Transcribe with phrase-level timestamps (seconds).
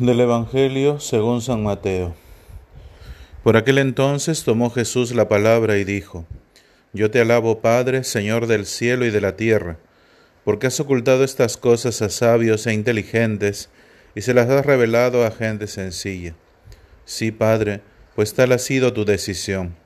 [0.00, 2.14] Del Evangelio según San Mateo.
[3.42, 6.24] Por aquel entonces tomó Jesús la palabra y dijo,
[6.94, 9.76] Yo te alabo, Padre, Señor del cielo y de la tierra,
[10.42, 13.68] porque has ocultado estas cosas a sabios e inteligentes
[14.14, 16.34] y se las has revelado a gente sencilla.
[17.04, 17.82] Sí, Padre,
[18.16, 19.76] pues tal ha sido tu decisión.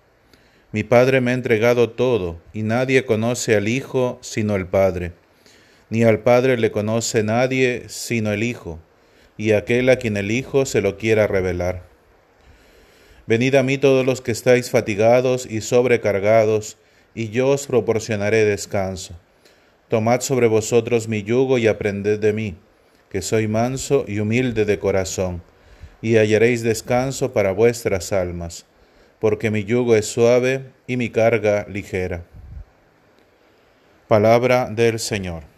[0.70, 5.10] Mi Padre me ha entregado todo, y nadie conoce al Hijo sino el Padre,
[5.90, 8.78] ni al Padre le conoce nadie sino el Hijo
[9.36, 11.82] y aquel a quien el Hijo se lo quiera revelar.
[13.26, 16.76] Venid a mí todos los que estáis fatigados y sobrecargados,
[17.14, 19.14] y yo os proporcionaré descanso.
[19.88, 22.56] Tomad sobre vosotros mi yugo y aprended de mí,
[23.10, 25.42] que soy manso y humilde de corazón,
[26.02, 28.66] y hallaréis descanso para vuestras almas,
[29.20, 32.24] porque mi yugo es suave y mi carga ligera.
[34.06, 35.53] Palabra del Señor.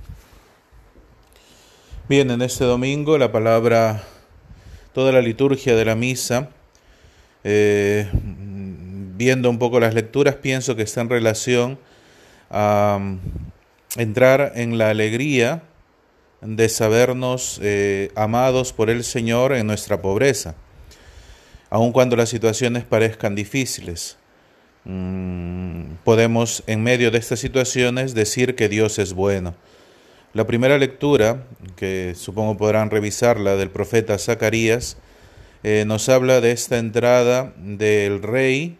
[2.09, 4.05] Bien, en este domingo la palabra,
[4.95, 6.51] toda la liturgia de la misa,
[7.43, 8.09] eh,
[9.17, 11.81] viendo un poco las lecturas, pienso que está en relación
[12.49, 13.19] a mm,
[13.97, 15.65] entrar en la alegría
[16.43, 20.55] de sabernos eh, amados por el Señor en nuestra pobreza,
[21.71, 24.17] aun cuando las situaciones parezcan difíciles.
[24.85, 29.57] Mm, podemos en medio de estas situaciones decir que Dios es bueno
[30.33, 31.45] la primera lectura,
[31.77, 34.99] que supongo podrán revisarla, del profeta Zacarías,
[35.63, 38.79] eh, nos habla de esta entrada del rey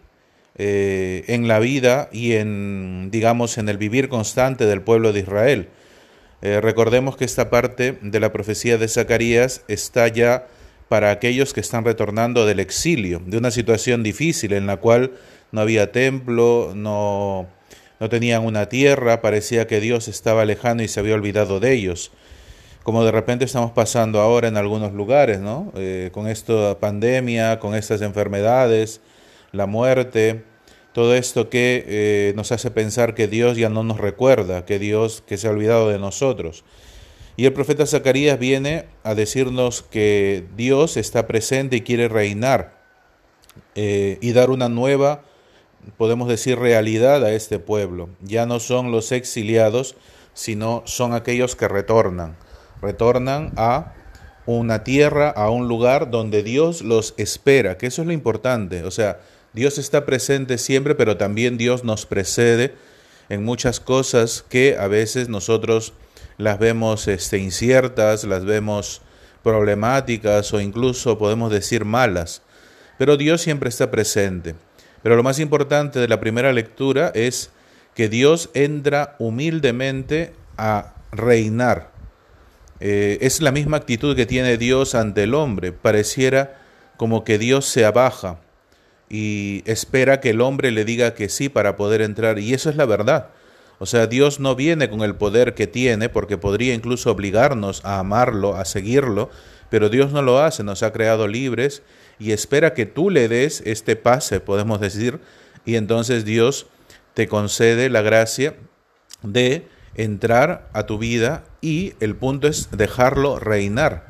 [0.59, 5.69] eh, en la vida y en, digamos, en el vivir constante del pueblo de Israel.
[6.41, 10.47] Eh, recordemos que esta parte de la profecía de Zacarías está ya
[10.87, 15.11] para aquellos que están retornando del exilio, de una situación difícil en la cual
[15.51, 17.47] no había templo, no
[17.99, 22.11] no tenían una tierra, parecía que Dios estaba lejano y se había olvidado de ellos.
[22.83, 25.73] Como de repente estamos pasando ahora en algunos lugares, ¿no?
[25.75, 29.01] Eh, con esta pandemia, con estas enfermedades,
[29.51, 30.43] la muerte,
[30.93, 35.21] todo esto que eh, nos hace pensar que Dios ya no nos recuerda, que Dios
[35.27, 36.63] que se ha olvidado de nosotros.
[37.35, 42.77] Y el profeta Zacarías viene a decirnos que Dios está presente y quiere reinar
[43.75, 45.21] eh, y dar una nueva
[45.97, 48.09] podemos decir, realidad a este pueblo.
[48.21, 49.95] Ya no son los exiliados,
[50.33, 52.37] sino son aquellos que retornan.
[52.81, 53.93] Retornan a
[54.45, 58.83] una tierra, a un lugar donde Dios los espera, que eso es lo importante.
[58.83, 59.19] O sea,
[59.53, 62.75] Dios está presente siempre, pero también Dios nos precede
[63.29, 65.93] en muchas cosas que a veces nosotros
[66.37, 69.01] las vemos este, inciertas, las vemos
[69.43, 72.41] problemáticas o incluso podemos decir malas.
[72.97, 74.55] Pero Dios siempre está presente.
[75.03, 77.51] Pero lo más importante de la primera lectura es
[77.95, 81.91] que Dios entra humildemente a reinar.
[82.79, 85.71] Eh, es la misma actitud que tiene Dios ante el hombre.
[85.71, 86.59] Pareciera
[86.97, 88.39] como que Dios se abaja
[89.09, 92.39] y espera que el hombre le diga que sí para poder entrar.
[92.39, 93.29] Y eso es la verdad.
[93.79, 97.99] O sea, Dios no viene con el poder que tiene, porque podría incluso obligarnos a
[97.99, 99.29] amarlo, a seguirlo,
[99.69, 101.83] pero Dios no lo hace, nos ha creado libres
[102.19, 105.19] y espera que tú le des este pase, podemos decir,
[105.65, 106.67] y entonces Dios
[107.13, 108.55] te concede la gracia
[109.23, 114.05] de entrar a tu vida y el punto es dejarlo reinar,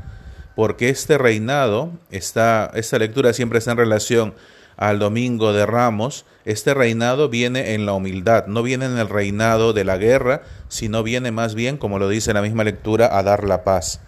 [0.56, 4.34] porque este reinado, esta, lectura siempre está en relación
[4.76, 9.74] al domingo de Ramos, este reinado viene en la humildad, no viene en el reinado
[9.74, 13.44] de la guerra, sino viene más bien, como lo dice la misma lectura, a dar
[13.44, 14.02] la paz.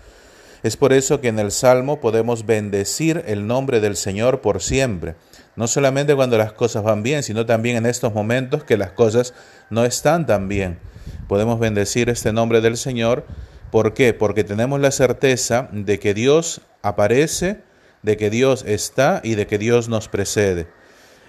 [0.61, 5.15] Es por eso que en el Salmo podemos bendecir el nombre del Señor por siempre,
[5.55, 9.33] no solamente cuando las cosas van bien, sino también en estos momentos que las cosas
[9.69, 10.79] no están tan bien.
[11.27, 13.25] Podemos bendecir este nombre del Señor.
[13.71, 14.13] ¿Por qué?
[14.13, 17.61] Porque tenemos la certeza de que Dios aparece,
[18.01, 20.67] de que Dios está y de que Dios nos precede.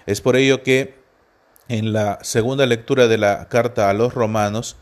[0.05, 0.95] Es por ello que
[1.67, 4.75] en la segunda lectura de la carta a los romanos,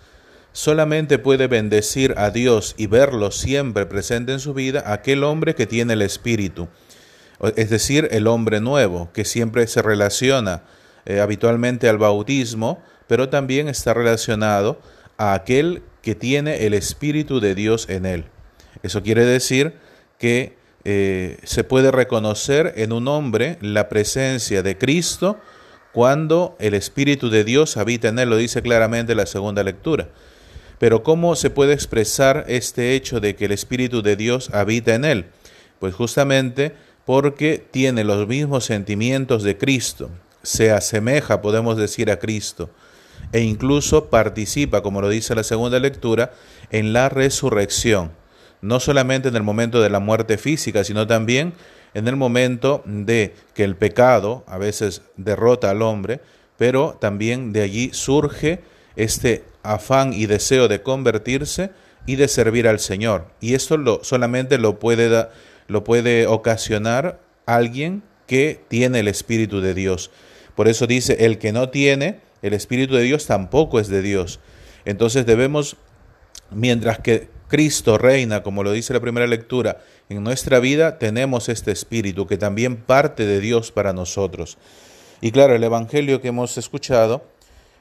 [0.52, 5.68] Solamente puede bendecir a Dios y verlo siempre presente en su vida aquel hombre que
[5.68, 6.68] tiene el Espíritu,
[7.56, 10.64] es decir, el hombre nuevo, que siempre se relaciona
[11.06, 14.82] eh, habitualmente al bautismo, pero también está relacionado
[15.18, 18.26] a aquel que tiene el Espíritu de Dios en él.
[18.84, 19.74] Eso quiere decir
[20.18, 25.38] que eh, se puede reconocer en un hombre la presencia de Cristo
[25.92, 30.10] cuando el Espíritu de Dios habita en él, lo dice claramente la segunda lectura.
[30.80, 35.06] Pero ¿cómo se puede expresar este hecho de que el Espíritu de Dios habita en
[35.06, 35.26] él?
[35.80, 36.74] Pues justamente
[37.06, 40.10] porque tiene los mismos sentimientos de Cristo,
[40.42, 42.70] se asemeja, podemos decir, a Cristo,
[43.32, 46.34] e incluso participa, como lo dice la segunda lectura,
[46.72, 48.12] en la resurrección.
[48.62, 51.54] no solamente en el momento de la muerte física, sino también
[51.94, 56.20] en el momento de que el pecado a veces derrota al hombre,
[56.58, 58.60] pero también de allí surge
[58.98, 61.72] este afán y deseo de convertirse
[62.06, 63.28] y de servir al Señor.
[63.40, 65.28] Y esto lo, solamente lo puede,
[65.68, 70.12] lo puede ocasionar alguien que tiene el Espíritu de Dios.
[70.56, 74.40] Por eso dice, el que no tiene el Espíritu de Dios tampoco es de Dios.
[74.86, 75.78] Entonces debemos,
[76.52, 81.72] mientras que Cristo reina, como lo dice la primera lectura, en nuestra vida tenemos este
[81.72, 84.58] Espíritu que también parte de Dios para nosotros.
[85.22, 87.24] Y claro, el Evangelio que hemos escuchado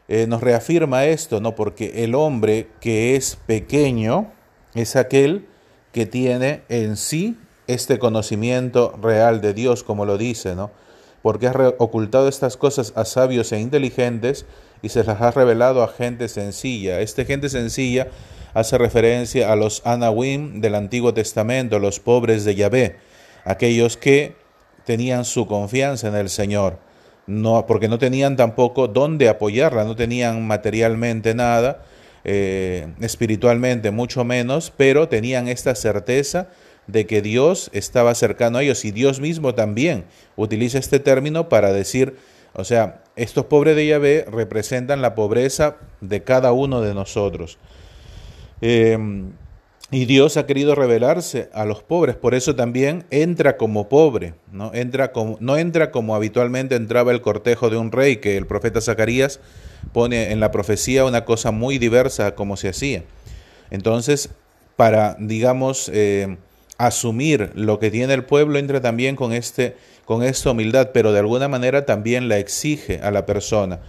[0.08, 1.54] eh, nos reafirma esto, ¿no?
[1.54, 4.32] Porque el hombre que es pequeño
[4.74, 5.46] es aquel
[5.92, 10.70] que tiene en sí este conocimiento real de Dios, como lo dice, ¿no?
[11.20, 14.46] Porque ha ocultado estas cosas a sabios e inteligentes
[14.80, 17.00] y se las ha revelado a gente sencilla.
[17.00, 18.08] Esta gente sencilla
[18.54, 22.96] hace referencia a los Anawim del Antiguo Testamento, los pobres de Yahvé,
[23.44, 24.36] aquellos que
[24.86, 26.78] tenían su confianza en el Señor
[27.28, 31.84] no, porque no tenían tampoco dónde apoyarla, no tenían materialmente nada,
[32.24, 36.48] eh, espiritualmente mucho menos, pero tenían esta certeza
[36.86, 41.70] de que Dios estaba cercano a ellos y Dios mismo también utiliza este término para
[41.70, 42.16] decir,
[42.54, 47.58] o sea, estos pobres de Yahvé representan la pobreza de cada uno de nosotros.
[48.62, 49.32] Em,
[49.90, 54.70] y Dios ha querido revelarse a los pobres, por eso también entra como pobre, ¿no?
[54.74, 58.82] Entra como, no entra como habitualmente entraba el cortejo de un rey, que el profeta
[58.82, 59.40] Zacarías
[59.92, 63.04] pone en la profecía una cosa muy diversa como se hacía.
[63.70, 64.28] Entonces,
[64.76, 66.36] para, digamos, eh,
[66.76, 69.74] asumir lo que tiene el pueblo, entra también con, este,
[70.04, 73.80] con esta humildad, pero de alguna manera también la exige a la persona.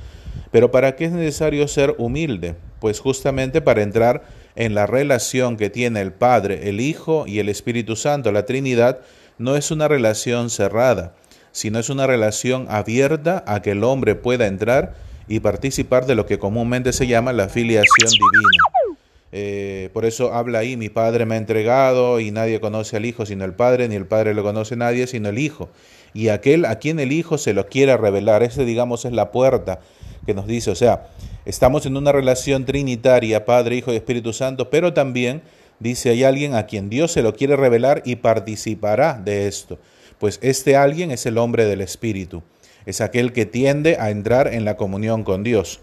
[0.52, 2.56] Pero ¿para qué es necesario ser humilde?
[2.80, 4.24] Pues justamente para entrar
[4.56, 9.00] en la relación que tiene el Padre, el Hijo y el Espíritu Santo, la Trinidad,
[9.38, 11.14] no es una relación cerrada,
[11.52, 14.96] sino es una relación abierta a que el hombre pueda entrar
[15.28, 18.98] y participar de lo que comúnmente se llama la filiación divina.
[19.32, 23.28] Eh, por eso habla ahí, mi Padre me ha entregado y nadie conoce al Hijo
[23.28, 25.70] sino el Padre, ni el Padre lo conoce nadie sino el Hijo.
[26.14, 29.80] Y aquel a quien el Hijo se lo quiera revelar, ese digamos es la puerta
[30.26, 31.08] que nos dice, o sea,
[31.50, 35.42] estamos en una relación trinitaria, Padre, Hijo y Espíritu Santo, pero también
[35.80, 39.80] dice, hay alguien a quien Dios se lo quiere revelar y participará de esto.
[40.20, 42.44] Pues este alguien es el hombre del Espíritu,
[42.86, 45.80] es aquel que tiende a entrar en la comunión con Dios.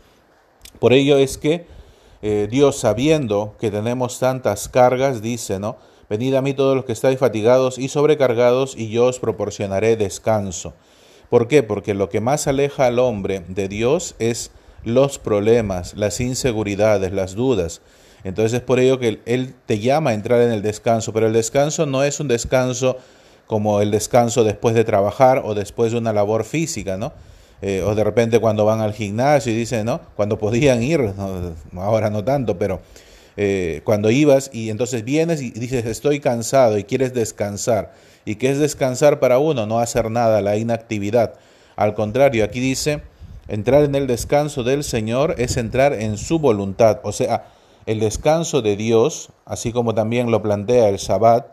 [0.78, 1.66] Por ello es que
[2.22, 5.78] eh, Dios, sabiendo que tenemos tantas cargas, dice, ¿no?
[6.08, 10.74] Venid a mí todos los que estáis fatigados y sobrecargados, y yo os proporcionaré descanso.
[11.28, 11.64] ¿Por qué?
[11.64, 14.52] Porque lo que más aleja al hombre de Dios es
[14.86, 17.80] los problemas, las inseguridades, las dudas.
[18.22, 21.32] Entonces es por ello que Él te llama a entrar en el descanso, pero el
[21.32, 22.96] descanso no es un descanso
[23.48, 27.12] como el descanso después de trabajar o después de una labor física, ¿no?
[27.62, 30.00] Eh, o de repente cuando van al gimnasio y dicen, ¿no?
[30.14, 31.00] Cuando podían ir,
[31.76, 32.80] ahora no tanto, pero
[33.36, 37.92] eh, cuando ibas y entonces vienes y dices, estoy cansado y quieres descansar.
[38.24, 39.66] ¿Y qué es descansar para uno?
[39.66, 41.34] No hacer nada, la inactividad.
[41.74, 43.02] Al contrario, aquí dice,
[43.48, 47.00] entrar en el descanso del Señor es entrar en su voluntad.
[47.02, 47.52] O sea,
[47.86, 51.46] el descanso de Dios, así como también lo plantea el Sabbat,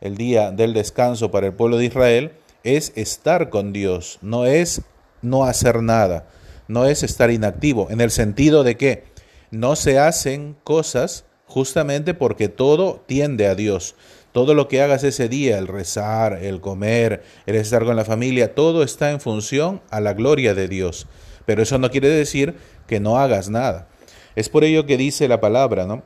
[0.00, 2.32] el día del descanso para el pueblo de Israel,
[2.62, 4.82] es estar con Dios, no es
[5.22, 6.26] no hacer nada,
[6.68, 9.04] no es estar inactivo, en el sentido de que
[9.50, 13.96] no se hacen cosas justamente porque todo tiende a Dios.
[14.32, 18.54] Todo lo que hagas ese día, el rezar, el comer, el estar con la familia,
[18.54, 21.08] todo está en función a la gloria de Dios.
[21.50, 22.54] Pero eso no quiere decir
[22.86, 23.88] que no hagas nada.
[24.36, 26.04] Es por ello que dice la palabra, ¿no?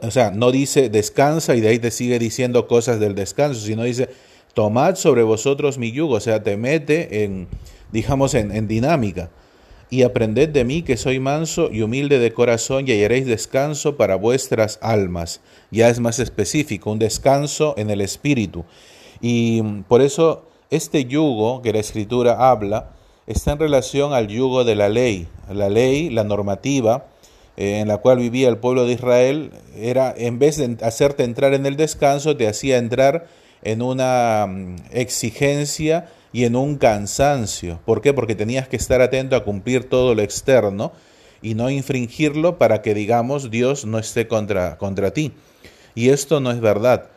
[0.00, 3.82] O sea, no dice descansa y de ahí te sigue diciendo cosas del descanso, sino
[3.82, 4.08] dice
[4.54, 7.48] tomad sobre vosotros mi yugo, o sea, te mete en,
[7.92, 9.28] digamos, en, en dinámica
[9.90, 14.16] y aprended de mí que soy manso y humilde de corazón y hallaréis descanso para
[14.16, 15.42] vuestras almas.
[15.70, 18.64] Ya es más específico, un descanso en el espíritu.
[19.20, 22.94] Y por eso este yugo que la escritura habla
[23.30, 25.28] está en relación al yugo de la ley.
[25.52, 27.06] La ley, la normativa
[27.56, 31.52] eh, en la cual vivía el pueblo de Israel, era en vez de hacerte entrar
[31.52, 33.26] en el descanso, te hacía entrar
[33.62, 37.80] en una mm, exigencia y en un cansancio.
[37.84, 38.14] ¿Por qué?
[38.14, 40.92] Porque tenías que estar atento a cumplir todo lo externo
[41.42, 45.32] y no infringirlo para que, digamos, Dios no esté contra, contra ti.
[45.94, 47.10] Y esto no es verdad.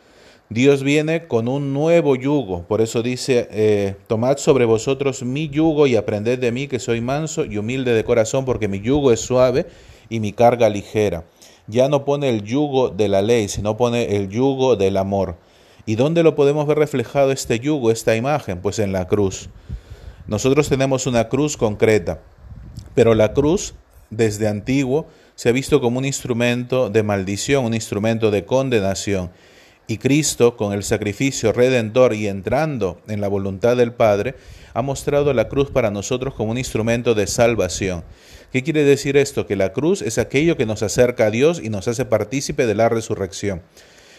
[0.50, 5.86] Dios viene con un nuevo yugo, por eso dice, eh, tomad sobre vosotros mi yugo
[5.86, 9.20] y aprended de mí que soy manso y humilde de corazón, porque mi yugo es
[9.20, 9.66] suave
[10.10, 11.24] y mi carga ligera.
[11.66, 15.36] ya no pone el yugo de la ley, sino pone el yugo del amor.
[15.86, 18.60] ¿Y dónde lo podemos ver reflejado este yugo, esta imagen?
[18.60, 19.48] Pues en la cruz.
[20.26, 22.20] Nosotros tenemos una cruz concreta,
[22.94, 23.74] pero la cruz
[24.10, 29.30] desde antiguo se ha visto como un instrumento de maldición, un instrumento de condenación.
[29.86, 34.34] Y Cristo, con el sacrificio redentor y entrando en la voluntad del Padre,
[34.72, 38.02] ha mostrado la cruz para nosotros como un instrumento de salvación.
[38.50, 39.46] ¿Qué quiere decir esto?
[39.46, 42.74] Que la cruz es aquello que nos acerca a Dios y nos hace partícipe de
[42.74, 43.62] la resurrección.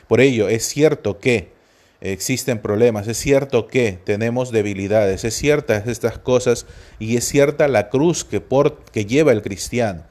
[0.07, 1.53] Por ello, es cierto que
[2.01, 6.67] existen problemas, es cierto que tenemos debilidades, es ciertas estas cosas
[6.99, 8.43] y es cierta la cruz que,
[8.91, 10.03] que lleva el cristiano.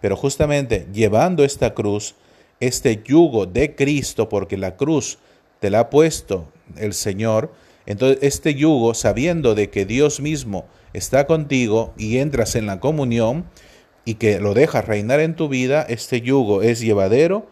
[0.00, 2.14] Pero justamente llevando esta cruz,
[2.60, 5.18] este yugo de Cristo, porque la cruz
[5.58, 7.52] te la ha puesto el Señor,
[7.86, 13.46] entonces este yugo, sabiendo de que Dios mismo está contigo y entras en la comunión
[14.04, 17.46] y que lo dejas reinar en tu vida, este yugo es llevadero,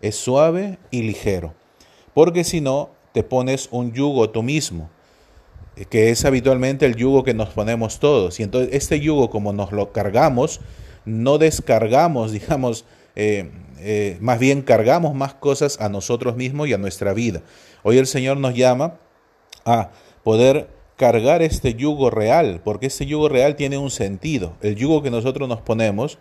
[0.00, 1.54] es suave y ligero.
[2.14, 4.90] Porque si no, te pones un yugo tú mismo,
[5.90, 8.40] que es habitualmente el yugo que nos ponemos todos.
[8.40, 10.60] Y entonces este yugo, como nos lo cargamos,
[11.04, 13.50] no descargamos, digamos, eh,
[13.82, 17.42] eh, más bien cargamos más cosas a nosotros mismos y a nuestra vida.
[17.82, 18.94] Hoy el Señor nos llama
[19.64, 19.90] a
[20.22, 24.54] poder cargar este yugo real, porque este yugo real tiene un sentido.
[24.62, 26.18] El yugo que nosotros nos ponemos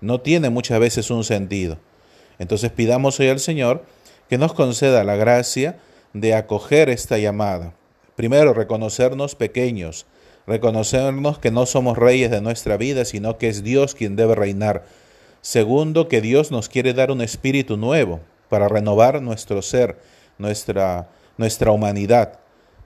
[0.00, 1.78] no tiene muchas veces un sentido.
[2.38, 3.84] Entonces pidamos hoy al Señor
[4.28, 5.78] que nos conceda la gracia
[6.12, 7.74] de acoger esta llamada.
[8.16, 10.06] Primero, reconocernos pequeños,
[10.46, 14.84] reconocernos que no somos reyes de nuestra vida, sino que es Dios quien debe reinar
[15.44, 20.00] Segundo, que Dios nos quiere dar un espíritu nuevo para renovar nuestro ser,
[20.38, 22.38] nuestra, nuestra humanidad,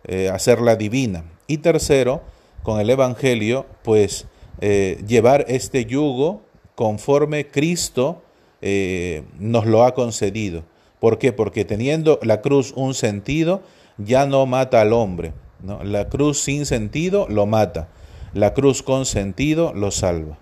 [0.09, 1.23] eh, hacerla divina.
[1.47, 2.21] Y tercero,
[2.65, 4.27] con el Evangelio, pues
[4.61, 6.43] eh, llevar este yugo
[6.75, 8.23] conforme Cristo
[8.61, 10.65] eh, nos lo ha concedido.
[10.99, 11.33] ¿Por qué?
[11.33, 13.63] Porque teniendo la cruz un sentido,
[13.99, 15.33] ya no mata al hombre.
[15.63, 15.85] ¿no?
[15.85, 17.87] La cruz sin sentido lo mata.
[18.35, 20.39] La cruz con sentido lo salva.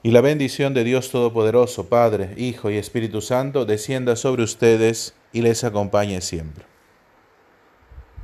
[0.00, 5.42] Y la bendición de Dios Todopoderoso, Padre, Hijo y Espíritu Santo, descienda sobre ustedes y
[5.42, 6.64] les acompañe siempre.